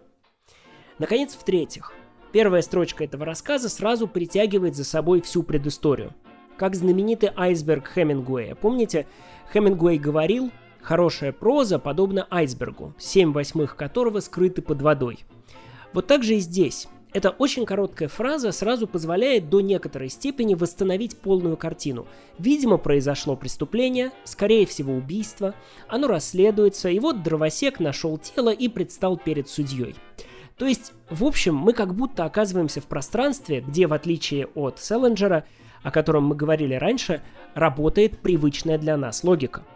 Наконец, 0.99 1.33
в-третьих, 1.33 1.91
первая 2.31 2.61
строчка 2.61 3.03
этого 3.03 3.25
рассказа 3.25 3.67
сразу 3.67 4.07
притягивает 4.07 4.75
за 4.75 4.85
собой 4.85 5.19
всю 5.21 5.43
предысторию. 5.43 6.13
Как 6.57 6.75
знаменитый 6.75 7.31
айсберг 7.35 7.91
Хемингуэя. 7.93 8.55
Помните, 8.55 9.07
Хемингуэй 9.51 9.97
говорил, 9.97 10.51
Хорошая 10.81 11.31
проза 11.31 11.77
подобна 11.77 12.27
айсбергу, 12.29 12.93
7 12.97 13.33
восьмых 13.33 13.75
которого 13.75 14.19
скрыты 14.19 14.61
под 14.61 14.81
водой. 14.81 15.19
Вот 15.93 16.07
так 16.07 16.23
же 16.23 16.35
и 16.35 16.39
здесь. 16.39 16.87
Эта 17.13 17.29
очень 17.29 17.65
короткая 17.65 18.07
фраза 18.07 18.51
сразу 18.51 18.87
позволяет 18.87 19.49
до 19.49 19.59
некоторой 19.59 20.09
степени 20.09 20.55
восстановить 20.55 21.17
полную 21.17 21.57
картину. 21.57 22.07
Видимо, 22.39 22.77
произошло 22.77 23.35
преступление, 23.35 24.11
скорее 24.23 24.65
всего 24.65 24.93
убийство, 24.93 25.53
оно 25.89 26.07
расследуется, 26.07 26.89
и 26.89 26.99
вот 26.99 27.21
дровосек 27.21 27.81
нашел 27.81 28.17
тело 28.17 28.49
и 28.49 28.69
предстал 28.69 29.17
перед 29.17 29.49
судьей. 29.49 29.95
То 30.57 30.65
есть, 30.65 30.93
в 31.09 31.25
общем, 31.25 31.55
мы 31.55 31.73
как 31.73 31.93
будто 31.93 32.23
оказываемся 32.23 32.79
в 32.79 32.85
пространстве, 32.85 33.59
где, 33.59 33.87
в 33.87 33.93
отличие 33.93 34.47
от 34.55 34.79
Селлинджера, 34.79 35.43
о 35.83 35.91
котором 35.91 36.25
мы 36.25 36.35
говорили 36.35 36.75
раньше, 36.75 37.21
работает 37.55 38.19
привычная 38.19 38.77
для 38.77 38.95
нас 38.95 39.23
логика– 39.23 39.63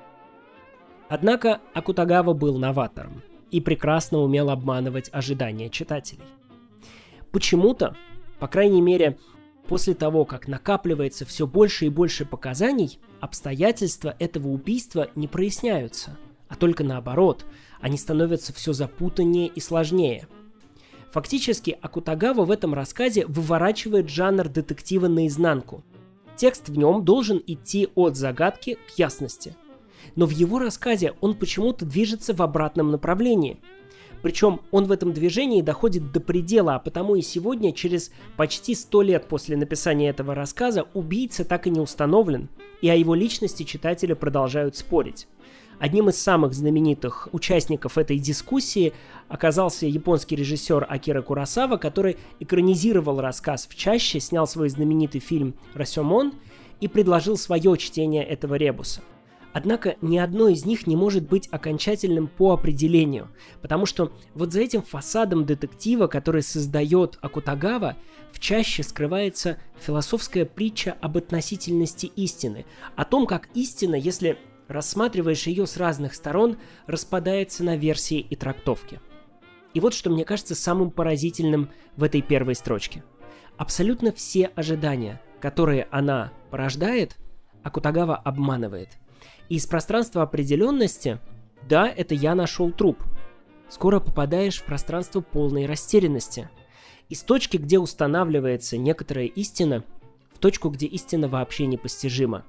Однако 1.08 1.62
Акутагава 1.74 2.34
был 2.34 2.58
новатором 2.58 3.22
и 3.52 3.62
прекрасно 3.62 4.20
умел 4.20 4.50
обманывать 4.50 5.10
ожидания 5.14 5.70
читателей. 5.70 6.26
Почему-то, 7.32 7.96
по 8.40 8.48
крайней 8.48 8.82
мере, 8.82 9.18
после 9.68 9.94
того, 9.94 10.26
как 10.26 10.48
накапливается 10.48 11.26
все 11.26 11.46
больше 11.46 11.86
и 11.86 11.90
больше 11.90 12.26
показаний, 12.26 13.00
обстоятельства 13.20 14.16
этого 14.18 14.48
убийства 14.48 15.10
не 15.16 15.28
проясняются, 15.28 16.18
а 16.48 16.56
только 16.56 16.84
наоборот, 16.84 17.46
они 17.82 17.98
становятся 17.98 18.54
все 18.54 18.74
запутаннее 18.74 19.48
и 19.48 19.60
сложнее. 19.60 20.28
Фактически 21.12 21.78
Акутагава 21.82 22.46
в 22.46 22.52
этом 22.52 22.74
рассказе 22.74 23.26
выворачивает 23.28 24.10
жанр 24.10 24.50
детектива 24.50 25.08
наизнанку. 25.08 25.84
Текст 26.36 26.68
в 26.68 26.78
нем 26.78 27.06
должен 27.06 27.42
идти 27.46 27.88
от 27.96 28.18
загадки 28.18 28.78
к 28.88 28.98
ясности– 28.98 29.56
но 30.16 30.26
в 30.26 30.32
его 30.32 30.60
рассказе 30.60 31.14
он 31.22 31.36
почему-то 31.36 31.86
движется 31.86 32.34
в 32.34 32.42
обратном 32.42 32.92
направлении. 32.92 33.60
Причем 34.26 34.62
он 34.72 34.86
в 34.86 34.92
этом 34.92 35.14
движении 35.14 35.62
доходит 35.62 36.12
до 36.12 36.20
предела, 36.20 36.74
а 36.76 36.80
потому 36.80 37.16
и 37.16 37.22
сегодня, 37.22 37.72
через 37.72 38.12
почти 38.38 38.74
сто 38.74 39.04
лет 39.04 39.28
после 39.28 39.56
написания 39.56 40.10
этого 40.10 40.34
рассказа, 40.34 40.88
убийца 40.96 41.46
так 41.46 41.68
и 41.68 41.70
не 41.70 41.80
установлен, 41.80 42.50
и 42.82 42.90
о 42.90 42.96
его 42.96 43.14
личности 43.14 43.62
читатели 43.62 44.14
продолжают 44.14 44.76
спорить. 44.76 45.28
Одним 45.78 46.10
из 46.10 46.20
самых 46.20 46.54
знаменитых 46.54 47.28
участников 47.34 47.98
этой 48.00 48.18
дискуссии 48.18 48.94
оказался 49.28 49.86
японский 49.86 50.36
режиссер 50.36 50.88
Акира 50.90 51.22
Курасава, 51.22 51.78
который 51.78 52.18
экранизировал 52.40 53.20
рассказ 53.20 53.68
в 53.70 53.76
чаще, 53.76 54.20
снял 54.20 54.48
свой 54.48 54.70
знаменитый 54.70 55.22
фильм 55.22 55.54
«Расемон» 55.76 56.34
и 56.80 56.88
предложил 56.88 57.38
свое 57.38 57.78
чтение 57.78 58.24
этого 58.24 58.56
ребуса– 58.56 59.02
Однако 59.56 59.96
ни 60.02 60.18
одно 60.18 60.50
из 60.50 60.66
них 60.66 60.86
не 60.86 60.98
может 60.98 61.30
быть 61.30 61.48
окончательным 61.50 62.28
по 62.28 62.52
определению, 62.52 63.30
потому 63.62 63.86
что 63.86 64.12
вот 64.34 64.52
за 64.52 64.60
этим 64.60 64.82
фасадом 64.82 65.46
детектива, 65.46 66.08
который 66.08 66.44
создает 66.44 67.18
Акутагава, 67.22 67.96
в 68.34 68.42
чаще 68.42 68.84
скрывается 68.84 69.58
философская 69.80 70.44
притча 70.44 70.98
об 71.00 71.16
относительности 71.16 72.08
истины, 72.18 72.66
о 72.98 73.06
том, 73.06 73.26
как 73.26 73.48
истина, 73.54 73.96
если 73.96 74.38
рассматриваешь 74.68 75.48
ее 75.48 75.68
с 75.68 75.78
разных 75.78 76.16
сторон, 76.16 76.58
распадается 76.86 77.64
на 77.64 77.78
версии 77.78 78.20
и 78.20 78.36
трактовки. 78.36 79.00
И 79.74 79.80
вот 79.80 79.94
что 79.94 80.10
мне 80.10 80.26
кажется 80.26 80.54
самым 80.54 80.92
поразительным 80.92 81.70
в 81.96 82.04
этой 82.04 82.22
первой 82.22 82.56
строчке. 82.56 83.06
Абсолютно 83.56 84.12
все 84.12 84.48
ожидания, 84.48 85.22
которые 85.40 85.88
она 85.92 86.34
порождает, 86.52 87.16
Акутагава 87.64 88.18
обманывает– 88.18 88.90
из 89.50 89.66
пространства 89.68 90.24
определенности, 90.24 91.20
да, 91.68 91.88
это 91.88 92.14
я 92.16 92.36
нашел 92.36 92.72
труп. 92.72 93.04
Скоро 93.70 94.00
попадаешь 94.00 94.60
в 94.60 94.66
пространство 94.66 95.22
полной 95.22 95.66
растерянности. 95.66 96.50
Из 97.10 97.22
точки, 97.22 97.58
где 97.58 97.80
устанавливается 97.80 98.78
некоторая 98.78 99.26
истина, 99.26 99.84
в 100.34 100.40
точку, 100.40 100.70
где 100.70 100.86
истина 100.88 101.28
вообще 101.28 101.66
непостижима. 101.66 102.46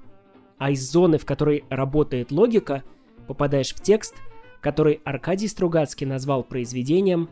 А 0.57 0.71
из 0.71 0.89
зоны, 0.89 1.17
в 1.17 1.25
которой 1.25 1.63
работает 1.69 2.31
логика, 2.31 2.83
попадаешь 3.27 3.73
в 3.73 3.81
текст, 3.81 4.15
который 4.61 5.01
Аркадий 5.05 5.47
Стругацкий 5.47 6.05
назвал 6.05 6.43
произведением, 6.43 7.29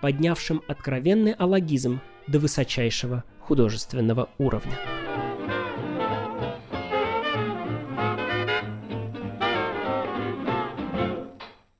поднявшим 0.00 0.62
откровенный 0.68 1.32
алогизм 1.32 2.00
до 2.28 2.38
высочайшего 2.38 3.24
художественного 3.40 4.28
уровня. 4.38 4.78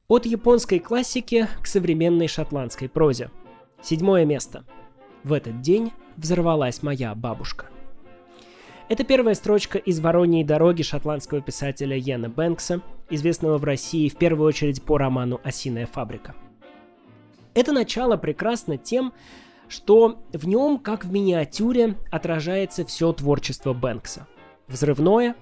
От 0.09 0.25
японской 0.25 0.79
классики 0.79 1.47
к 1.63 1.67
современной 1.67 2.29
шотландской 2.29 2.89
прозе. 2.89 3.31
Седьмое 3.83 4.25
место. 4.25 4.65
В 5.23 5.35
этот 5.35 5.61
день 5.61 5.93
взорвалась 6.17 6.83
моя 6.83 7.15
бабушка. 7.15 7.67
Это 8.89 9.05
первая 9.05 9.35
строчка 9.35 9.77
из 9.77 10.01
«Вороньей 10.01 10.45
дороги» 10.45 10.81
шотландского 10.81 11.43
писателя 11.43 11.95
Йена 11.95 12.31
Бэнкса, 12.31 12.81
известного 13.11 13.59
в 13.59 13.65
России 13.65 14.09
в 14.09 14.17
первую 14.17 14.49
очередь 14.49 14.83
по 14.83 14.97
роману 14.97 15.43
«Осиная 15.45 15.85
фабрика». 15.85 16.35
Это 17.53 17.73
начало 17.73 18.17
прекрасно 18.17 18.79
тем, 18.79 19.13
что 19.69 20.25
в 20.33 20.49
нем, 20.49 20.79
как 20.79 21.05
в 21.05 21.13
миниатюре, 21.13 21.97
отражается 22.11 22.87
все 22.87 23.13
творчество 23.13 23.75
Бэнкса. 23.75 24.27
Взрывное, 24.69 25.35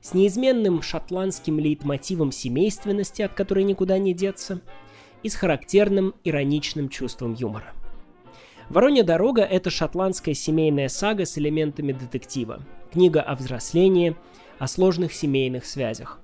с 0.00 0.14
неизменным 0.14 0.82
шотландским 0.82 1.58
лейтмотивом 1.58 2.30
семейственности, 2.30 3.22
от 3.22 3.34
которой 3.34 3.64
никуда 3.64 3.98
не 3.98 4.14
деться, 4.14 4.60
и 5.22 5.28
с 5.28 5.34
характерным 5.34 6.14
ироничным 6.22 6.88
чувством 6.88 7.34
юмора. 7.34 7.74
«Воронья 8.68 9.02
дорога»— 9.02 9.42
это 9.44 9.70
шотландская 9.70 10.34
семейная 10.34 10.88
сага 10.88 11.26
с 11.26 11.36
элементами 11.38 11.92
детектива, 11.92 12.60
книга 12.92 13.20
о 13.20 13.34
взрослении, 13.34 14.14
о 14.58 14.68
сложных 14.68 15.12
семейных 15.12 15.64
связях. 15.64 16.20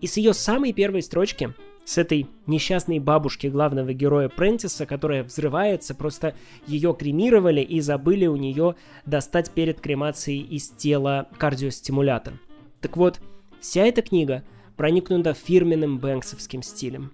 И 0.00 0.06
с 0.06 0.16
ее 0.16 0.32
самой 0.34 0.72
первой 0.72 1.02
строчки, 1.02 1.54
с 1.88 1.98
этой 1.98 2.26
несчастной 2.46 2.98
бабушки 2.98 3.46
главного 3.46 3.92
героя 3.92 4.28
Прентиса, 4.28 4.86
которая 4.86 5.24
взрывается, 5.24 5.94
просто 5.94 6.34
ее 6.66 6.94
кремировали 6.98 7.60
и 7.60 7.80
забыли 7.80 8.26
у 8.26 8.36
нее 8.36 8.74
достать 9.06 9.50
перед 9.50 9.80
кремацией 9.80 10.42
из 10.42 10.68
тела 10.70 11.28
кардиостимулятор– 11.38 12.34
так 12.80 12.96
вот, 12.96 13.20
вся 13.60 13.84
эта 13.84 14.02
книга 14.02 14.44
проникнута 14.76 15.34
фирменным 15.34 15.98
бэнксовским 15.98 16.62
стилем. 16.62 17.12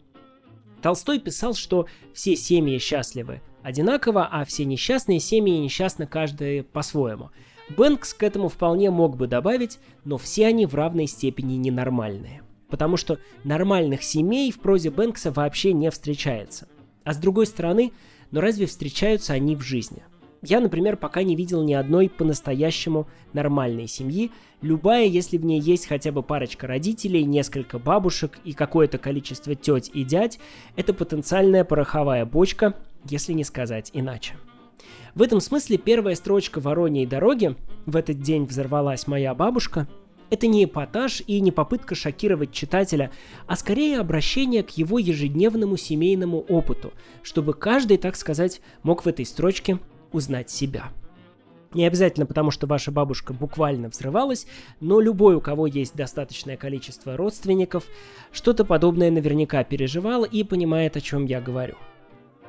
Толстой 0.83 1.19
писал, 1.19 1.55
что 1.55 1.87
все 2.13 2.37
семьи 2.37 2.79
счастливы 2.79 3.41
одинаково, 3.63 4.29
а 4.31 4.45
все 4.45 4.67
несчастные 4.67 5.21
семьи 5.21 5.57
несчастны 5.57 6.07
каждая 6.07 6.63
по-своему. 6.63 7.31
Бэнкс 7.75 8.13
к 8.13 8.23
этому 8.23 8.51
вполне 8.51 8.91
мог 8.91 9.17
бы 9.17 9.27
добавить, 9.27 9.79
но 10.05 10.19
все 10.19 10.47
они 10.47 10.67
в 10.67 10.75
равной 10.75 11.07
степени 11.07 11.55
ненормальные. 11.55 12.43
Потому 12.69 12.97
что 12.97 13.19
нормальных 13.45 14.03
семей 14.03 14.51
в 14.51 14.61
прозе 14.61 14.91
Бэнкса 14.91 15.31
вообще 15.31 15.73
не 15.73 15.91
встречается. 15.91 16.69
А 17.05 17.13
с 17.13 17.19
другой 17.19 17.47
стороны, 17.47 17.93
но 18.31 18.41
разве 18.41 18.67
встречаются 18.67 19.33
они 19.35 19.55
в 19.57 19.61
жизни? 19.61 20.03
Я, 20.47 20.61
например, 20.61 20.99
пока 20.99 21.23
не 21.23 21.37
видел 21.37 21.63
ни 21.63 21.73
одной 21.73 22.11
по-настоящему 22.11 23.09
нормальной 23.33 23.87
семьи. 23.87 24.31
Любая, 24.61 25.07
если 25.07 25.39
в 25.39 25.45
ней 25.45 25.59
есть 25.59 25.87
хотя 25.87 26.13
бы 26.13 26.23
парочка 26.23 26.67
родителей, 26.67 27.25
несколько 27.25 27.79
бабушек 27.79 28.39
и 28.45 28.53
какое-то 28.53 28.99
количество 28.99 29.55
теть 29.55 29.91
и 29.95 30.05
дядь, 30.05 30.39
это 30.77 30.93
потенциальная 30.93 31.65
пороховая 31.65 32.27
бочка, 32.27 32.75
если 33.09 33.33
не 33.33 33.45
сказать 33.45 33.91
иначе. 33.95 34.35
В 35.15 35.23
этом 35.23 35.41
смысле 35.41 35.79
первая 35.79 36.15
строчка 36.15 36.61
«Вороньей 36.61 37.07
дороги» 37.07 37.57
«В 37.87 37.97
этот 37.97 38.21
день 38.21 38.45
взорвалась 38.45 39.07
моя 39.07 39.35
бабушка» 39.35 39.89
Это 40.35 40.49
не 40.49 40.65
эпатаж 40.65 41.23
и 41.29 41.41
не 41.41 41.53
попытка 41.53 41.95
шокировать 41.95 42.51
читателя, 42.51 43.13
а 43.47 43.55
скорее 43.55 44.01
обращение 44.01 44.65
к 44.65 44.71
его 44.71 44.99
ежедневному 44.99 45.77
семейному 45.77 46.41
опыту, 46.41 46.93
чтобы 47.23 47.55
каждый, 47.55 47.99
так 47.99 48.17
сказать, 48.17 48.61
мог 48.83 49.05
в 49.05 49.07
этой 49.07 49.27
строчке 49.27 49.79
узнать 50.11 50.51
себя. 50.51 50.87
Не 51.73 51.87
обязательно 51.87 52.27
потому, 52.27 52.51
что 52.51 52.67
ваша 52.67 52.91
бабушка 52.91 53.33
буквально 53.33 53.91
взрывалась, 53.91 54.49
но 54.81 54.99
любой, 54.99 55.37
у 55.37 55.41
кого 55.41 55.69
есть 55.69 55.95
достаточное 55.95 56.57
количество 56.57 57.17
родственников, 57.17 57.85
что-то 58.33 58.65
подобное 58.65 59.13
наверняка 59.13 59.63
переживал 59.63 60.25
и 60.25 60.43
понимает, 60.43 60.97
о 60.97 61.01
чем 61.01 61.27
я 61.27 61.41
говорю. 61.41 61.77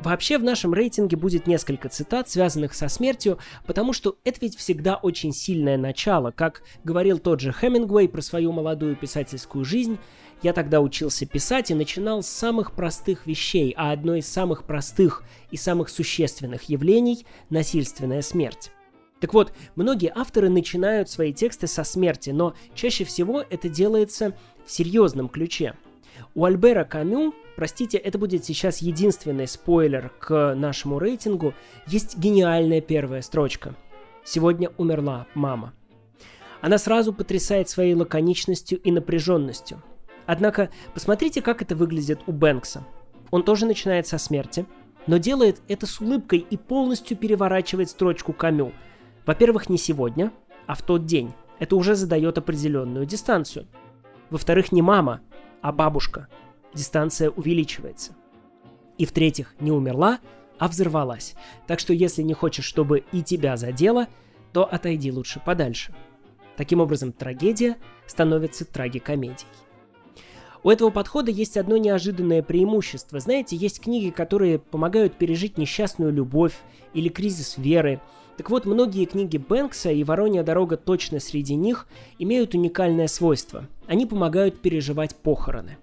Вообще 0.01 0.37
в 0.37 0.43
нашем 0.43 0.73
рейтинге 0.73 1.15
будет 1.15 1.47
несколько 1.47 1.89
цитат, 1.89 2.29
связанных 2.29 2.73
со 2.73 2.89
смертью, 2.89 3.39
потому 3.65 3.93
что 3.93 4.17
это 4.23 4.39
ведь 4.41 4.57
всегда 4.57 4.95
очень 4.95 5.31
сильное 5.31 5.77
начало. 5.77 6.31
Как 6.31 6.63
говорил 6.83 7.17
тот 7.17 7.39
же 7.39 7.53
Хемингуэй 7.53 8.09
про 8.09 8.21
свою 8.21 8.51
молодую 8.51 8.95
писательскую 8.95 9.63
жизнь, 9.63 9.97
я 10.43 10.53
тогда 10.53 10.81
учился 10.81 11.25
писать 11.25 11.71
и 11.71 11.73
начинал 11.73 12.21
с 12.21 12.27
самых 12.27 12.73
простых 12.73 13.25
вещей, 13.25 13.73
а 13.77 13.91
одно 13.91 14.15
из 14.15 14.27
самых 14.27 14.65
простых 14.65 15.23
и 15.49 15.57
самых 15.57 15.89
существенных 15.89 16.63
явлений– 16.63 17.25
насильственная 17.49 18.21
смерть. 18.21 18.71
Так 19.21 19.33
вот, 19.33 19.53
многие 19.75 20.11
авторы 20.13 20.49
начинают 20.49 21.09
свои 21.09 21.33
тексты 21.33 21.67
со 21.67 21.83
смерти, 21.83 22.31
но 22.31 22.53
чаще 22.75 23.05
всего 23.05 23.43
это 23.49 23.69
делается 23.69 24.35
в 24.65 24.71
серьезном 24.71 25.29
ключе. 25.29 25.73
У 26.35 26.45
Альбера 26.45 26.83
Камю, 26.83 27.33
простите, 27.55 27.97
это 27.97 28.19
будет 28.19 28.45
сейчас 28.45 28.79
единственный 28.79 29.47
спойлер 29.47 30.11
к 30.19 30.53
нашему 30.53 30.99
рейтингу, 30.99 31.55
есть 31.87 32.17
гениальная 32.17 32.81
первая 32.81 33.23
строчка. 33.23 33.73
«Сегодня 34.23 34.69
умерла 34.77 35.25
мама». 35.33 35.73
Она 36.61 36.77
сразу 36.77 37.13
потрясает 37.13 37.69
своей 37.69 37.95
лаконичностью 37.95 38.79
и 38.79 38.91
напряженностью– 38.91 39.81
Однако 40.25 40.69
посмотрите, 40.93 41.41
как 41.41 41.61
это 41.61 41.75
выглядит 41.75 42.21
у 42.27 42.31
Бэнкса. 42.31 42.83
Он 43.31 43.43
тоже 43.43 43.65
начинает 43.65 44.07
со 44.07 44.17
смерти, 44.17 44.65
но 45.07 45.17
делает 45.17 45.61
это 45.67 45.85
с 45.85 46.01
улыбкой 46.01 46.39
и 46.39 46.57
полностью 46.57 47.17
переворачивает 47.17 47.89
строчку 47.89 48.33
Камю. 48.33 48.71
Во-первых, 49.25 49.69
не 49.69 49.77
сегодня, 49.77 50.31
а 50.67 50.75
в 50.75 50.81
тот 50.81 51.05
день. 51.05 51.33
Это 51.59 51.75
уже 51.75 51.95
задает 51.95 52.37
определенную 52.37 53.05
дистанцию. 53.05 53.67
Во-вторых, 54.29 54.71
не 54.71 54.81
мама, 54.81 55.21
а 55.65 55.71
бабушка. 55.71 56.27
Дистанция 56.75 57.31
увеличивается. 57.31 58.15
И 58.99 59.05
в-третьих, 59.07 59.55
не 59.59 59.71
умерла, 59.71 60.19
а 60.59 60.67
взорвалась. 60.67 61.33
Так 61.65 61.79
что 61.79 61.91
если 61.91 62.21
не 62.21 62.35
хочешь, 62.35 62.65
чтобы 62.65 63.03
и 63.11 63.23
тебя 63.23 63.57
задело, 63.57 64.05
то 64.53 64.63
отойди 64.63 65.11
лучше 65.11 65.41
подальше. 65.43 65.91
Таким 66.55 66.81
образом, 66.81 67.11
трагедия 67.11 67.77
становится 68.05 68.63
трагикомедией. 68.63 69.49
У 70.61 70.69
этого 70.69 70.91
подхода 70.91 71.31
есть 71.31 71.57
одно 71.57 71.77
неожиданное 71.77 72.43
преимущество. 72.43 73.19
Знаете, 73.19 73.55
есть 73.55 73.81
книги, 73.81 74.11
которые 74.11 74.59
помогают 74.59 75.15
пережить 75.15 75.57
несчастную 75.57 76.13
любовь 76.13 76.59
или 76.93 77.09
кризис 77.09 77.57
веры. 77.57 78.01
Так 78.37 78.49
вот, 78.49 78.65
многие 78.65 79.05
книги 79.05 79.37
Бэнкса 79.37 79.91
и 79.91 80.03
«Воронья 80.03 80.43
дорога» 80.43 80.75
точно 80.75 81.19
среди 81.19 81.55
них 81.55 81.87
имеют 82.19 82.53
уникальное 82.53 83.07
свойство. 83.07 83.67
Они 83.87 84.05
помогают 84.05 84.59
переживать 84.59 85.15
похороны. 85.15 85.77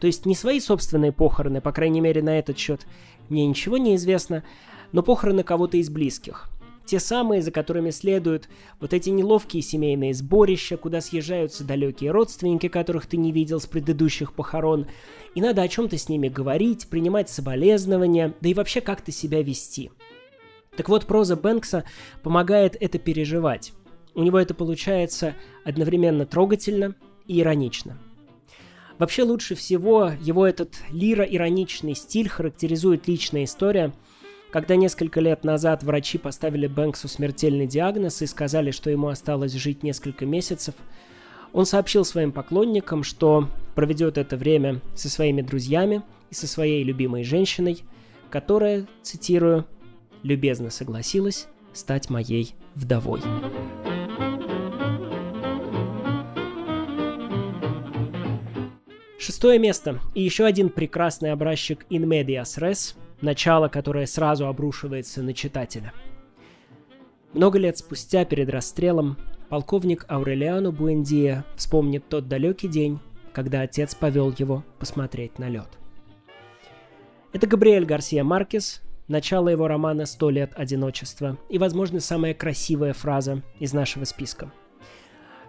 То 0.00 0.06
есть 0.06 0.26
не 0.26 0.34
свои 0.34 0.60
собственные 0.60 1.12
похороны, 1.12 1.62
по 1.62 1.72
крайней 1.72 2.02
мере 2.02 2.22
на 2.22 2.38
этот 2.38 2.58
счет 2.58 2.86
мне 3.30 3.46
ничего 3.46 3.78
не 3.78 3.96
известно, 3.96 4.44
но 4.92 5.02
похороны 5.02 5.42
кого-то 5.42 5.78
из 5.78 5.88
близких. 5.88 6.50
Те 6.84 7.00
самые, 7.00 7.40
за 7.40 7.50
которыми 7.50 7.88
следуют 7.88 8.50
вот 8.78 8.92
эти 8.92 9.08
неловкие 9.08 9.62
семейные 9.62 10.12
сборища, 10.12 10.76
куда 10.76 11.00
съезжаются 11.00 11.64
далекие 11.64 12.10
родственники, 12.10 12.68
которых 12.68 13.06
ты 13.06 13.16
не 13.16 13.32
видел 13.32 13.58
с 13.58 13.66
предыдущих 13.66 14.34
похорон, 14.34 14.86
и 15.34 15.40
надо 15.40 15.62
о 15.62 15.68
чем-то 15.68 15.96
с 15.96 16.10
ними 16.10 16.28
говорить, 16.28 16.88
принимать 16.88 17.30
соболезнования, 17.30 18.34
да 18.42 18.48
и 18.50 18.54
вообще 18.54 18.82
как-то 18.82 19.10
себя 19.10 19.42
вести. 19.42 19.90
Так 20.76 20.88
вот, 20.88 21.06
проза 21.06 21.36
Бэнкса 21.36 21.84
помогает 22.22 22.76
это 22.80 22.98
переживать. 22.98 23.72
У 24.14 24.22
него 24.22 24.38
это 24.38 24.54
получается 24.54 25.34
одновременно 25.64 26.26
трогательно 26.26 26.94
и 27.26 27.40
иронично. 27.40 27.98
Вообще 28.98 29.24
лучше 29.24 29.54
всего 29.54 30.12
его 30.20 30.46
этот 30.46 30.74
лиро-ироничный 30.90 31.94
стиль 31.94 32.28
характеризует 32.28 33.08
личная 33.08 33.44
история– 33.44 33.92
когда 34.54 34.76
несколько 34.76 35.18
лет 35.18 35.42
назад 35.42 35.82
врачи 35.82 36.16
поставили 36.16 36.68
Бэнксу 36.68 37.08
смертельный 37.08 37.66
диагноз 37.66 38.22
и 38.22 38.26
сказали, 38.26 38.70
что 38.70 38.88
ему 38.88 39.08
осталось 39.08 39.52
жить 39.52 39.82
несколько 39.82 40.26
месяцев, 40.26 40.76
он 41.52 41.66
сообщил 41.66 42.04
своим 42.04 42.30
поклонникам, 42.30 43.02
что 43.02 43.48
проведет 43.74 44.16
это 44.16 44.36
время 44.36 44.80
со 44.94 45.08
своими 45.08 45.42
друзьями 45.42 46.04
и 46.30 46.34
со 46.36 46.46
своей 46.46 46.84
любимой 46.84 47.24
женщиной, 47.24 47.82
которая, 48.30 48.86
цитирую, 49.02 49.66
любезно 50.24 50.70
согласилась 50.70 51.46
стать 51.72 52.10
моей 52.10 52.56
вдовой. 52.74 53.20
Шестое 59.18 59.58
место 59.58 60.00
и 60.14 60.22
еще 60.22 60.44
один 60.44 60.68
прекрасный 60.68 61.32
образчик 61.32 61.86
In 61.88 62.04
Medias 62.04 62.58
Res 62.58 62.96
начало, 63.20 63.68
которое 63.68 64.06
сразу 64.06 64.46
обрушивается 64.46 65.22
на 65.22 65.32
читателя. 65.32 65.92
Много 67.32 67.58
лет 67.58 67.78
спустя, 67.78 68.24
перед 68.24 68.50
расстрелом, 68.50 69.16
полковник 69.48 70.04
Аурелиано 70.08 70.72
Буэндия 70.72 71.44
вспомнит 71.56 72.08
тот 72.08 72.28
далекий 72.28 72.68
день, 72.68 73.00
когда 73.32 73.62
отец 73.62 73.94
повел 73.94 74.32
его 74.36 74.62
посмотреть 74.78 75.38
на 75.38 75.48
лед. 75.48 75.68
Это 77.32 77.46
Габриэль 77.46 77.84
Гарсия 77.84 78.22
Маркес, 78.22 78.82
начало 79.08 79.48
его 79.48 79.68
романа 79.68 80.06
«Сто 80.06 80.30
лет 80.30 80.52
одиночества» 80.54 81.38
и, 81.48 81.58
возможно, 81.58 82.00
самая 82.00 82.34
красивая 82.34 82.92
фраза 82.92 83.42
из 83.58 83.72
нашего 83.72 84.04
списка– 84.04 84.52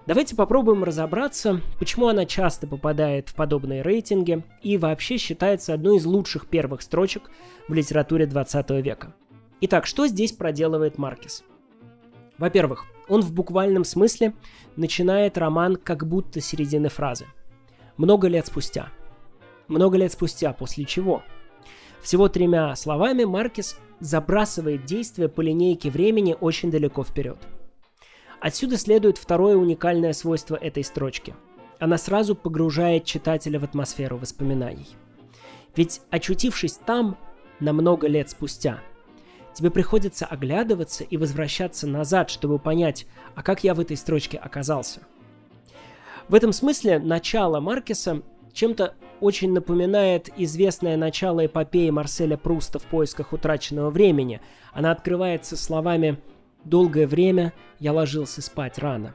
Давайте 0.08 0.36
попробуем 0.36 0.84
разобраться, 0.84 1.62
почему 1.80 2.08
она 2.08 2.28
часто 2.28 2.68
попадает 2.68 3.30
в 3.30 3.34
подобные 3.34 3.82
рейтинги 3.82 4.44
и 4.62 4.78
вообще 4.78 5.18
считается 5.18 5.74
одной 5.74 5.98
из 5.98 6.06
лучших 6.06 6.48
первых 6.48 6.84
строчек 6.84 7.32
в 7.68 7.74
литературе 7.74 8.28
20 8.28 8.70
века. 8.84 9.16
Итак, 9.62 9.88
что 9.88 10.06
здесь 10.06 10.32
проделывает 10.32 11.00
Маркес? 11.00 11.44
Во-первых, 12.38 12.86
он 13.08 13.22
в 13.22 13.34
буквальном 13.34 13.84
смысле 13.84 14.36
начинает 14.76 15.40
роман 15.40 15.76
как 15.76 16.08
будто 16.08 16.40
середины 16.40 16.90
фразы. 16.90 17.26
Много 17.98 18.28
лет 18.28 18.46
спустя. 18.46 18.90
Много 19.68 19.98
лет 19.98 20.12
спустя, 20.12 20.54
после 20.54 20.86
чего? 20.86 21.24
Всего 22.06 22.30
тремя 22.30 22.74
словами 22.78 23.26
Маркес 23.26 23.78
забрасывает 24.00 24.86
действие 24.86 25.28
по 25.28 25.42
линейке 25.42 25.90
времени 25.90 26.38
очень 26.40 26.72
далеко 26.72 27.04
вперед– 27.04 27.40
Отсюда 28.46 28.78
следует 28.78 29.18
второе 29.18 29.56
уникальное 29.56 30.14
свойство 30.14 30.56
этой 30.56 30.84
строчки. 30.84 31.34
Она 31.80 31.98
сразу 31.98 32.36
погружает 32.36 33.04
читателя 33.04 33.60
в 33.60 33.64
атмосферу 33.64 34.18
воспоминаний. 34.18 34.88
Ведь 35.76 36.02
очутившись 36.12 36.80
там, 36.86 37.18
на 37.60 37.74
много 37.74 38.08
лет 38.08 38.30
спустя, 38.30 38.82
тебе 39.54 39.72
приходится 39.72 40.28
оглядываться 40.28 41.04
и 41.04 41.18
возвращаться 41.18 41.88
назад, 41.88 42.30
чтобы 42.30 42.60
понять, 42.60 43.08
а 43.34 43.42
как 43.42 43.64
я 43.64 43.74
в 43.74 43.80
этой 43.80 43.98
строчке 43.98 44.38
оказался. 44.38 45.02
В 46.28 46.36
этом 46.36 46.54
смысле 46.54 47.00
начало 47.00 47.60
Маркеса 47.60 48.22
чем-то 48.56 48.96
очень 49.22 49.54
напоминает 49.54 50.30
известное 50.38 50.98
начало 50.98 51.46
эпопеи 51.46 51.90
Марселя 51.92 52.38
Пруста 52.38 52.80
в 52.80 52.84
поисках 52.84 53.34
утраченного 53.34 53.92
времени. 53.92 54.42
Она 54.74 54.92
открывается 54.92 55.56
словами 55.56 56.18
Долгое 56.66 57.06
время 57.06 57.54
я 57.80 57.94
ложился 57.94 58.42
спать 58.42 58.80
рано. 58.80 59.14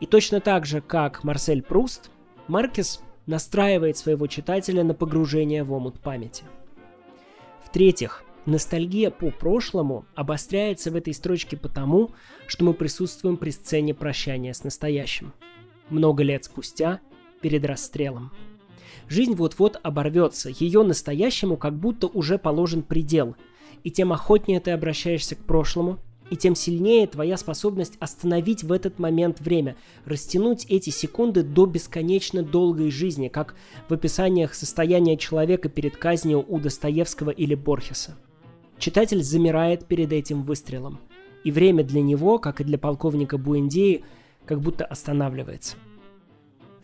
И 0.00 0.06
точно 0.06 0.40
так 0.40 0.66
же, 0.66 0.80
как 0.80 1.22
Марсель 1.22 1.62
Пруст, 1.62 2.10
Маркес 2.48 3.00
настраивает 3.26 3.96
своего 3.96 4.26
читателя 4.26 4.82
на 4.82 4.92
погружение 4.92 5.62
в 5.62 5.72
омут 5.72 6.00
памяти. 6.00 6.42
В-третьих, 7.64 8.24
ностальгия 8.44 9.10
по 9.10 9.30
прошлому 9.30 10.04
обостряется 10.16 10.90
в 10.90 10.96
этой 10.96 11.14
строчке 11.14 11.56
потому, 11.56 12.10
что 12.48 12.64
мы 12.64 12.74
присутствуем 12.74 13.36
при 13.36 13.50
сцене 13.50 13.94
прощания 13.94 14.52
с 14.52 14.64
настоящим. 14.64 15.32
Много 15.90 16.24
лет 16.24 16.44
спустя, 16.44 17.00
перед 17.40 17.64
расстрелом. 17.64 18.32
Жизнь 19.08 19.34
вот-вот 19.34 19.78
оборвется, 19.82 20.50
ее 20.58 20.82
настоящему 20.82 21.56
как 21.56 21.74
будто 21.74 22.06
уже 22.06 22.38
положен 22.38 22.82
предел, 22.82 23.36
и 23.82 23.90
тем 23.90 24.12
охотнее 24.12 24.60
ты 24.60 24.70
обращаешься 24.70 25.34
к 25.34 25.44
прошлому, 25.44 25.98
и 26.30 26.36
тем 26.36 26.54
сильнее 26.54 27.06
твоя 27.06 27.36
способность 27.36 27.96
остановить 28.00 28.64
в 28.64 28.72
этот 28.72 28.98
момент 28.98 29.40
время, 29.40 29.76
растянуть 30.04 30.64
эти 30.68 30.90
секунды 30.90 31.42
до 31.42 31.66
бесконечно 31.66 32.42
долгой 32.42 32.90
жизни, 32.90 33.28
как 33.28 33.54
в 33.88 33.94
описаниях 33.94 34.54
состояния 34.54 35.16
человека 35.16 35.68
перед 35.68 35.96
казнью 35.96 36.44
у 36.48 36.58
Достоевского 36.58 37.30
или 37.30 37.54
Борхеса. 37.54 38.16
Читатель 38.78 39.22
замирает 39.22 39.86
перед 39.86 40.12
этим 40.12 40.42
выстрелом, 40.42 40.98
и 41.44 41.50
время 41.50 41.84
для 41.84 42.00
него, 42.00 42.38
как 42.38 42.60
и 42.60 42.64
для 42.64 42.78
полковника 42.78 43.38
Буэндеи, 43.38 44.04
как 44.46 44.60
будто 44.60 44.84
останавливается. 44.84 45.76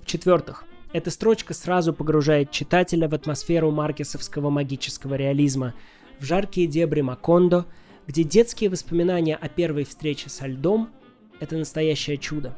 В-четвертых, 0.02 0.64
эта 0.92 1.10
строчка 1.10 1.54
сразу 1.54 1.92
погружает 1.92 2.50
читателя 2.50 3.08
в 3.08 3.14
атмосферу 3.14 3.70
маркесовского 3.70 4.50
магического 4.50 5.14
реализма, 5.14 5.74
в 6.18 6.24
жаркие 6.24 6.66
дебри 6.66 7.00
Макондо, 7.00 7.66
где 8.06 8.24
детские 8.24 8.70
воспоминания 8.70 9.36
о 9.36 9.48
первой 9.48 9.84
встрече 9.84 10.28
со 10.30 10.46
льдом– 10.46 10.90
это 11.40 11.56
настоящее 11.56 12.16
чудо. 12.16 12.56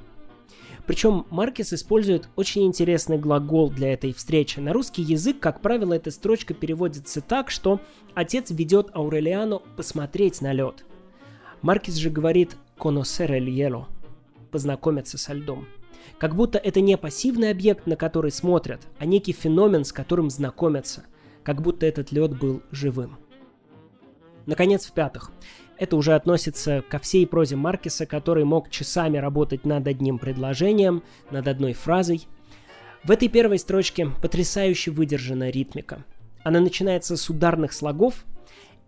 Причем 0.86 1.26
Маркес 1.30 1.72
использует 1.72 2.28
очень 2.34 2.64
интересный 2.64 3.18
глагол 3.18 3.70
для 3.70 3.92
этой 3.92 4.12
встречи. 4.12 4.58
На 4.58 4.72
русский 4.72 5.02
язык, 5.02 5.38
как 5.38 5.60
правило, 5.60 5.92
эта 5.92 6.10
строчка 6.10 6.54
переводится 6.54 7.20
так, 7.20 7.50
что 7.50 7.80
отец 8.14 8.50
ведет 8.50 8.90
Аурелиану 8.94 9.62
посмотреть 9.76 10.40
на 10.40 10.52
лед. 10.52 10.84
Маркес 11.60 11.94
же 11.94 12.10
говорит 12.10 12.56
«conocer 12.76 13.28
el 13.28 13.46
hielo»– 13.46 13.84
познакомиться 14.50 15.18
со 15.18 15.34
льдом. 15.34 15.68
Как 16.18 16.34
будто 16.34 16.58
это 16.58 16.80
не 16.80 16.96
пассивный 16.96 17.50
объект, 17.50 17.86
на 17.86 17.96
который 17.96 18.30
смотрят, 18.30 18.80
а 18.98 19.06
некий 19.06 19.32
феномен, 19.32 19.84
с 19.84 19.92
которым 19.92 20.30
знакомятся. 20.30 21.04
Как 21.42 21.60
будто 21.60 21.86
этот 21.86 22.12
лед 22.12 22.38
был 22.38 22.62
живым. 22.70 23.18
Наконец, 24.46 24.86
в-пятых, 24.86 25.30
это 25.78 25.96
уже 25.96 26.14
относится 26.14 26.84
ко 26.88 26.98
всей 26.98 27.26
прозе 27.26 27.56
Маркеса, 27.56 28.06
который 28.06 28.44
мог 28.44 28.70
часами 28.70 29.18
работать 29.18 29.64
над 29.64 29.86
одним 29.86 30.18
предложением, 30.18 31.02
над 31.30 31.48
одной 31.48 31.72
фразой. 31.72 32.26
В 33.04 33.10
этой 33.10 33.28
первой 33.28 33.58
строчке 33.58 34.08
потрясающе 34.22 34.92
выдержана 34.92 35.50
ритмика. 35.50 36.04
Она 36.44 36.60
начинается 36.60 37.16
с 37.16 37.28
ударных 37.30 37.72
слогов, 37.72 38.24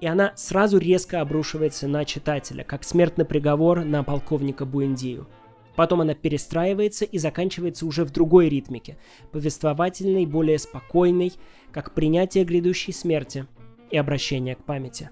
и 0.01 0.07
она 0.07 0.33
сразу 0.37 0.79
резко 0.79 1.21
обрушивается 1.21 1.89
на 1.89 2.05
читателя, 2.05 2.63
как 2.63 2.85
смертный 2.85 3.25
приговор 3.25 3.85
на 3.85 4.03
полковника 4.03 4.65
Буэндию– 4.65 5.27
Потом 5.77 6.03
она 6.03 6.15
перестраивается 6.15 7.05
и 7.05 7.19
заканчивается 7.19 7.87
уже 7.87 8.05
в 8.05 8.11
другой 8.11 8.49
ритмике, 8.49 8.97
повествовательной, 9.33 10.27
более 10.27 10.59
спокойной, 10.59 11.33
как 11.73 11.95
принятие 11.95 12.45
грядущей 12.45 12.93
смерти 12.93 13.47
и 13.91 13.97
обращение 13.97 14.55
к 14.55 14.65
памяти. 14.65 15.11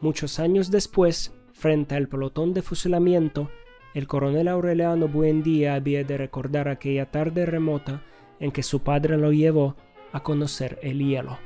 Muchos 0.00 0.38
años 0.38 0.70
después, 0.70 1.32
frente 1.52 1.96
al 1.96 2.08
pelotón 2.08 2.52
de 2.52 2.62
fusilamiento, 2.62 3.50
el 3.94 4.06
coronel 4.06 4.48
Aureliano 4.48 5.08
Buendía 5.08 5.74
había 5.74 6.04
de 6.04 6.18
recordar 6.18 6.68
aquella 6.68 7.06
tarde 7.06 7.46
remota 7.46 8.02
en 8.38 8.50
que 8.50 8.62
su 8.62 8.80
padre 8.80 9.16
lo 9.16 9.32
llevó 9.32 9.76
a 10.12 10.22
conocer 10.22 10.78
el 10.82 10.98
hielo. 10.98 11.38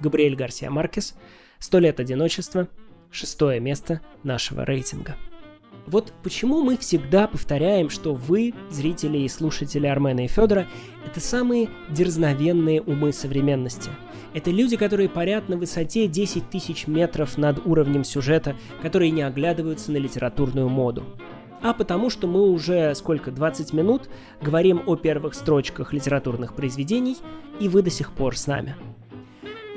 Габриэль 0.00 0.36
Гарсия 0.36 0.70
Маркес 0.70 1.16
«Сто 1.58 1.78
лет 1.78 2.00
одиночества», 2.00 2.68
шестое 3.10 3.60
место 3.60 4.00
нашего 4.24 4.64
рейтинга. 4.64 5.16
Вот 5.86 6.12
почему 6.22 6.62
мы 6.62 6.76
всегда 6.76 7.26
повторяем, 7.26 7.90
что 7.90 8.14
вы, 8.14 8.54
зрители 8.70 9.18
и 9.18 9.28
слушатели 9.28 9.86
Армена 9.86 10.24
и 10.24 10.28
Федора, 10.28 10.68
это 11.04 11.20
самые 11.20 11.68
дерзновенные 11.90 12.80
умы 12.80 13.12
современности. 13.12 13.90
Это 14.32 14.50
люди, 14.50 14.76
которые 14.76 15.08
парят 15.08 15.48
на 15.48 15.56
высоте 15.56 16.06
10 16.06 16.50
тысяч 16.50 16.86
метров 16.86 17.36
над 17.36 17.66
уровнем 17.66 18.04
сюжета, 18.04 18.56
которые 18.80 19.10
не 19.10 19.22
оглядываются 19.22 19.92
на 19.92 19.98
литературную 19.98 20.68
моду. 20.68 21.04
А 21.60 21.74
потому 21.74 22.10
что 22.10 22.26
мы 22.26 22.48
уже 22.48 22.94
сколько, 22.94 23.30
20 23.30 23.72
минут 23.72 24.08
говорим 24.40 24.82
о 24.86 24.96
первых 24.96 25.34
строчках 25.34 25.92
литературных 25.92 26.54
произведений, 26.54 27.16
и 27.60 27.68
вы 27.68 27.82
до 27.82 27.90
сих 27.90 28.12
пор 28.12 28.36
с 28.36 28.46
нами. 28.46 28.74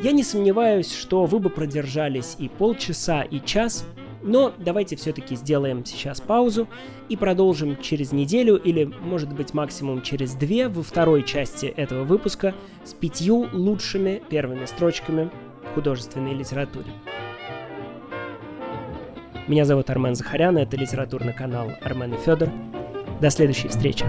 Я 0.02 0.12
не 0.12 0.24
сомневаюсь, 0.24 0.94
что 0.94 1.26
вы 1.26 1.40
бы 1.40 1.50
продержались 1.50 2.36
и 2.40 2.50
полчаса, 2.50 3.22
и 3.22 3.40
час, 3.40 3.86
но 4.26 4.54
давайте 4.58 4.96
все-таки 4.96 5.36
сделаем 5.36 5.86
сейчас 5.86 6.20
паузу 6.20 6.68
и 7.10 7.16
продолжим 7.16 7.78
через 7.78 8.12
неделю 8.12 8.56
или, 8.58 8.84
может 8.84 9.32
быть, 9.32 9.54
максимум 9.54 10.02
через 10.02 10.34
две 10.34 10.68
во 10.68 10.82
второй 10.82 11.24
части 11.24 11.68
этого 11.68 12.04
выпуска 12.04 12.56
с 12.84 12.94
пятью 12.94 13.48
лучшими 13.54 14.22
первыми 14.28 14.66
строчками 14.66 15.30
художественной 15.76 16.34
литературе. 16.34 16.88
Меня 19.48 19.64
зовут 19.64 19.92
Армен 19.92 20.16
Захарян, 20.16 20.58
это 20.58 20.76
литературный 20.76 21.34
канал 21.34 21.70
Армен 21.84 22.16
и 22.16 22.18
Федор. 22.18 22.50
До 23.22 23.30
следующей 23.30 23.68
встречи. 23.68 24.06